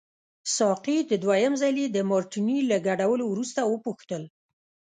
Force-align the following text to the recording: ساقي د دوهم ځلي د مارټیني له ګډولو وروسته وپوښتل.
ساقي 0.57 0.97
د 1.11 1.13
دوهم 1.23 1.53
ځلي 1.61 1.85
د 1.91 1.97
مارټیني 2.11 2.57
له 2.69 2.77
ګډولو 2.87 3.23
وروسته 3.29 3.59
وپوښتل. 3.65 4.23